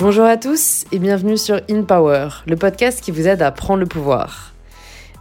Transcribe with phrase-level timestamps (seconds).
[0.00, 3.80] Bonjour à tous et bienvenue sur In Power, le podcast qui vous aide à prendre
[3.80, 4.52] le pouvoir.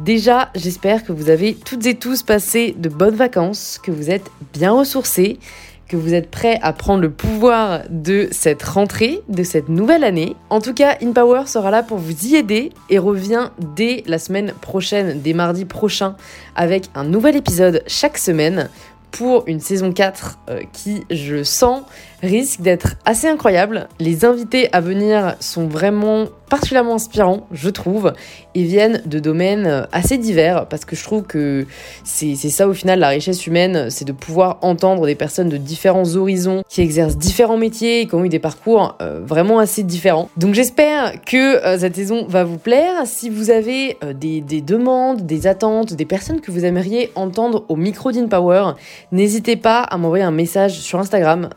[0.00, 4.28] Déjà, j'espère que vous avez toutes et tous passé de bonnes vacances, que vous êtes
[4.52, 5.38] bien ressourcés,
[5.86, 10.34] que vous êtes prêts à prendre le pouvoir de cette rentrée, de cette nouvelle année.
[10.50, 14.18] En tout cas, In Power sera là pour vous y aider et revient dès la
[14.18, 16.16] semaine prochaine, dès mardi prochain,
[16.56, 18.68] avec un nouvel épisode chaque semaine
[19.14, 21.82] pour une saison 4 euh, qui, je sens,
[22.24, 23.88] risque d'être assez incroyable.
[23.98, 28.12] Les invités à venir sont vraiment particulièrement inspirants, je trouve,
[28.54, 31.66] et viennent de domaines euh, assez divers, parce que je trouve que
[32.04, 36.14] c'est ça au final la richesse humaine, c'est de pouvoir entendre des personnes de différents
[36.14, 40.28] horizons, qui exercent différents métiers et qui ont eu des parcours euh, vraiment assez différents.
[40.36, 43.06] Donc j'espère que euh, cette saison va vous plaire.
[43.06, 47.76] Si vous avez des, des, demandes, des attentes, des personnes que vous aimeriez entendre au
[47.76, 48.72] micro d'InPower,
[49.12, 51.48] n'hésitez pas à m'envoyer un message sur Instagram,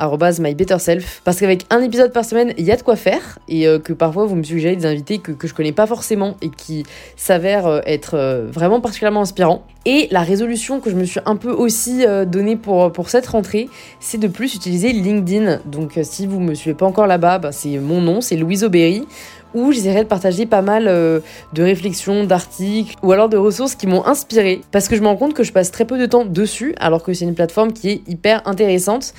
[0.58, 3.94] mybetterself, parce qu'avec un épisode par semaine, il y a de quoi faire, et que
[3.94, 6.84] parfois vous me suggérez des invités que, je connais pas forcément et qui
[7.16, 9.66] s'avèrent euh, être euh, vraiment particulièrement inspirants.
[9.86, 13.28] Et la résolution que je me suis un peu aussi euh, donnée pour, pour cette
[13.28, 13.70] rentrée,
[14.00, 15.60] c'est de plus utiliser LinkedIn.
[15.66, 19.08] Donc si vous me suivez pas encore là-bas, bah, c'est mon nom, c'est Louise Aubéry
[19.54, 24.06] où j'essaierai de partager pas mal de réflexions, d'articles ou alors de ressources qui m'ont
[24.06, 26.76] inspiré parce que je me rends compte que je passe très peu de temps dessus
[26.80, 29.14] alors que c'est une plateforme qui est hyper intéressante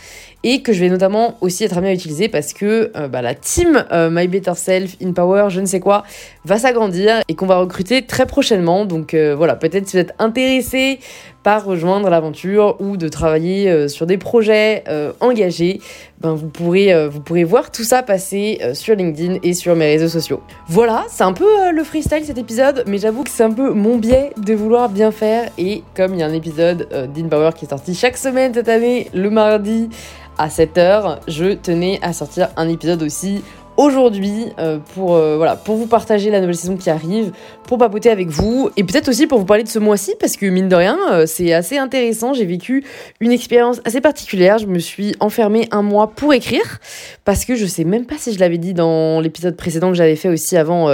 [0.45, 3.35] et que je vais notamment aussi être amenée à utiliser parce que euh, bah, la
[3.35, 6.05] team euh, My Better Self, In Power, je ne sais quoi,
[6.45, 8.85] va s'agrandir et qu'on va recruter très prochainement.
[8.85, 11.01] Donc euh, voilà, peut-être si vous êtes intéressé
[11.43, 14.85] par rejoindre l'aventure ou de travailler sur des projets
[15.21, 15.81] engagés,
[16.21, 20.09] ben, vous, pourrez, vous pourrez voir tout ça passer sur LinkedIn et sur mes réseaux
[20.09, 20.43] sociaux.
[20.67, 23.97] Voilà, c'est un peu le freestyle cet épisode, mais j'avoue que c'est un peu mon
[23.97, 27.65] biais de vouloir bien faire et comme il y a un épisode d'In Power qui
[27.65, 29.89] est sorti chaque semaine cette année, le mardi,
[30.39, 33.43] à 7h, je tenais à sortir un épisode aussi
[33.79, 37.31] aujourd'hui euh, pour, euh, voilà, pour vous partager la nouvelle saison qui arrive,
[37.63, 40.47] pour papoter avec vous et peut-être aussi pour vous parler de ce mois-ci parce que
[40.47, 42.35] mine de rien, euh, c'est assez intéressant.
[42.35, 42.85] J'ai vécu
[43.21, 44.59] une expérience assez particulière.
[44.59, 46.81] Je me suis enfermée un mois pour écrire
[47.25, 50.17] parce que je sais même pas si je l'avais dit dans l'épisode précédent que j'avais
[50.17, 50.93] fait aussi avant,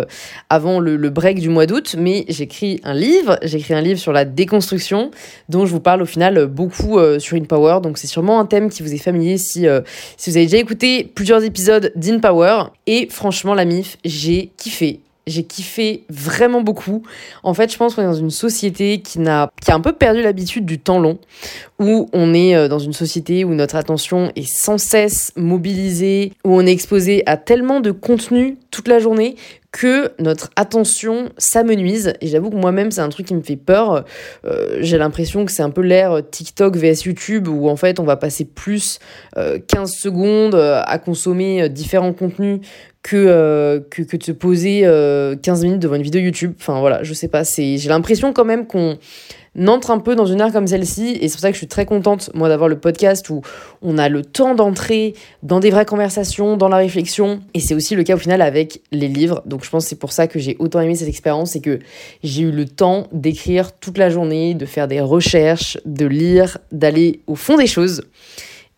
[0.51, 3.39] avant le, break du mois d'août, mais j'écris un livre.
[3.43, 5.11] J'écris un livre sur la déconstruction
[5.49, 7.81] dont je vous parle au final beaucoup sur InPower.
[7.83, 9.67] Donc c'est sûrement un thème qui vous est familier si,
[10.17, 12.74] si vous avez déjà écouté plusieurs épisodes d'InPower.
[12.87, 15.01] Et franchement, la MIF, j'ai kiffé.
[15.27, 17.03] J'ai kiffé vraiment beaucoup.
[17.43, 19.95] En fait, je pense qu'on est dans une société qui, n'a, qui a un peu
[19.95, 21.19] perdu l'habitude du temps long,
[21.79, 26.55] où on est euh, dans une société où notre attention est sans cesse mobilisée, où
[26.55, 29.37] on est exposé à tellement de contenu toute la journée
[29.75, 32.13] que notre attention s'amenuise.
[32.21, 34.05] Et j'avoue que moi-même, c'est un truc qui me fait peur.
[34.45, 38.05] Euh, j'ai l'impression que c'est un peu l'ère TikTok vs YouTube, où en fait, on
[38.05, 39.01] va passer plus
[39.35, 42.61] 15 euh, secondes euh, à consommer différents contenus
[43.03, 44.83] que, de se poser
[45.43, 46.53] 15 minutes devant une vidéo YouTube.
[46.57, 48.97] Enfin voilà, je sais pas, j'ai l'impression quand même qu'on
[49.55, 51.19] n'entre un peu dans une ère comme celle-ci.
[51.21, 53.43] Et c'est pour ça que je suis très contente, moi, d'avoir le podcast où
[53.83, 57.41] on a le temps d'entrer dans des vraies conversations, dans la réflexion.
[57.55, 59.43] Et c'est aussi le cas au final avec les livres.
[59.47, 61.79] Donc je pense que c'est pour ça que j'ai autant aimé cette expérience, c'est que
[62.23, 67.21] j'ai eu le temps d'écrire toute la journée, de faire des recherches, de lire, d'aller
[67.27, 68.03] au fond des choses.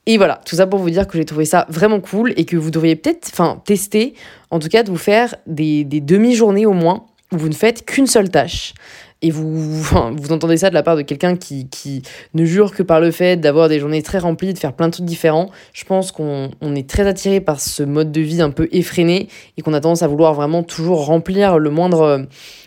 [0.08, 2.56] Et voilà, tout ça pour vous dire que j'ai trouvé ça vraiment cool et que
[2.56, 4.14] vous devriez peut-être, enfin, tester,
[4.50, 8.06] en tout cas, de vous faire des, des demi-journées au moins vous ne faites qu'une
[8.06, 8.74] seule tâche.
[9.22, 12.02] Et vous, vous entendez ça de la part de quelqu'un qui, qui,
[12.34, 14.92] ne jure que par le fait d'avoir des journées très remplies, de faire plein de
[14.92, 18.50] trucs différents, je pense qu'on on est très attiré par ce mode de vie un
[18.50, 22.26] peu effréné et qu'on a tendance à vouloir vraiment toujours remplir le moindre,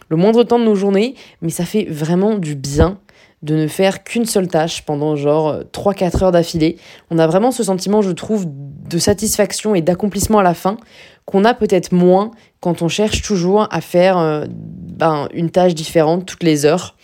[0.09, 2.99] le moindre temps de nos journées, mais ça fait vraiment du bien
[3.41, 6.77] de ne faire qu'une seule tâche pendant genre 3-4 heures d'affilée.
[7.09, 10.77] On a vraiment ce sentiment, je trouve, de satisfaction et d'accomplissement à la fin
[11.25, 16.25] qu'on a peut-être moins quand on cherche toujours à faire euh, ben, une tâche différente
[16.25, 16.95] toutes les heures.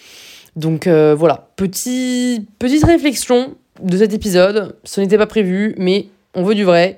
[0.55, 4.77] Donc euh, voilà, petit, petite réflexion de cet épisode.
[4.83, 6.97] Ce n'était pas prévu, mais on veut du vrai.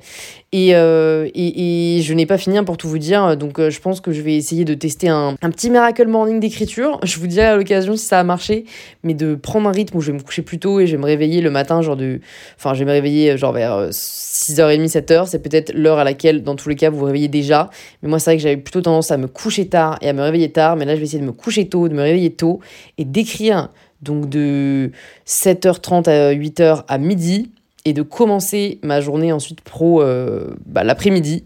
[0.56, 3.80] Euh, et, et, je n'ai pas fini hein, pour tout vous dire, donc euh, je
[3.80, 7.00] pense que je vais essayer de tester un, petit miracle morning d'écriture.
[7.04, 8.66] Je vous dirai à l'occasion si ça a marché,
[9.04, 10.98] mais de prendre un rythme où je vais me coucher plus tôt et je vais
[10.98, 12.20] me réveiller le matin, genre de.
[12.58, 15.28] Enfin, je vais me réveiller genre vers 6h30, 7h.
[15.28, 17.70] C'est peut-être l'heure à laquelle, dans tous les cas, vous vous réveillez déjà.
[18.02, 20.22] Mais moi, c'est vrai que j'avais plutôt tendance à me coucher tard et à me
[20.22, 20.76] réveiller tard.
[20.76, 22.60] Mais là, je vais essayer de me coucher tôt, de me réveiller tôt
[22.98, 23.70] et d'écrire
[24.02, 24.92] donc de
[25.26, 27.52] 7h30 à 8h à midi
[27.88, 31.46] et de commencer ma journée ensuite pro euh, bah, l'après-midi.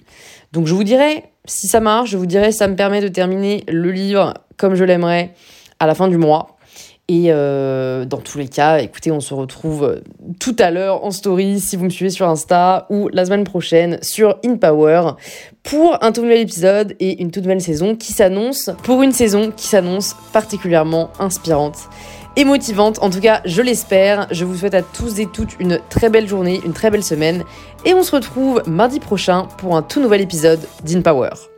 [0.54, 3.64] Donc je vous dirai si ça marche, je vous dirai ça me permet de terminer
[3.68, 5.36] le livre comme je l'aimerais
[5.80, 6.58] à la fin du mois.
[7.08, 10.02] Et euh, dans tous les cas, écoutez, on se retrouve
[10.40, 14.00] tout à l'heure en story si vous me suivez sur Insta ou la semaine prochaine
[14.02, 15.12] sur In Power
[15.62, 19.52] pour un tout nouvel épisode et une toute nouvelle saison qui s'annonce, pour une saison
[19.56, 21.90] qui s'annonce particulièrement inspirante
[22.36, 23.00] et motivante.
[23.02, 24.28] En tout cas, je l'espère.
[24.32, 27.44] Je vous souhaite à tous et toutes une très belle journée, une très belle semaine.
[27.86, 31.51] Et on se retrouve mardi prochain pour un tout nouvel épisode d'InPower.